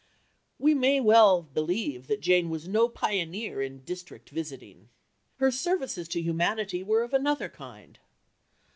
We 0.57 0.73
may 0.73 0.99
well 0.99 1.43
believe 1.43 2.07
that 2.07 2.21
Jane 2.21 2.49
was 2.49 2.67
no 2.67 2.89
pioneer 2.89 3.61
in 3.61 3.83
"district 3.83 4.31
visiting." 4.31 4.89
Her 5.35 5.51
services 5.51 6.07
to 6.07 6.19
humanity 6.23 6.81
were 6.81 7.03
of 7.03 7.13
another 7.13 7.49
kind. 7.49 7.99